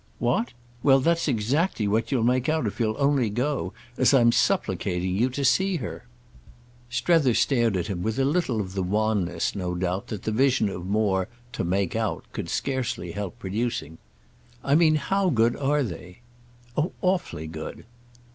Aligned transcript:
"What? 0.17 0.53
Well, 0.81 0.99
that's 0.99 1.27
exactly 1.27 1.87
what 1.87 2.11
you'll 2.11 2.23
make 2.23 2.49
out 2.49 2.65
if 2.65 2.79
you'll 2.79 2.95
only 2.97 3.29
go, 3.29 3.71
as 3.99 4.15
I'm 4.15 4.31
supplicating 4.31 5.15
you, 5.15 5.29
to 5.29 5.45
see 5.45 5.75
her." 5.75 6.07
Strether 6.89 7.35
stared 7.35 7.77
at 7.77 7.85
him 7.85 8.01
with 8.01 8.17
a 8.17 8.25
little 8.25 8.59
of 8.59 8.73
the 8.73 8.81
wanness, 8.81 9.55
no 9.55 9.75
doubt, 9.75 10.07
that 10.07 10.23
the 10.23 10.31
vision 10.31 10.69
of 10.69 10.87
more 10.87 11.27
to 11.53 11.63
"make 11.63 11.95
out" 11.95 12.25
could 12.33 12.49
scarce 12.49 12.95
help 12.95 13.37
producing. 13.37 13.99
"I 14.63 14.73
mean 14.73 14.95
how 14.95 15.29
good 15.29 15.55
are 15.57 15.83
they?" 15.83 16.21
"Oh 16.75 16.93
awfully 17.03 17.45
good." 17.45 17.85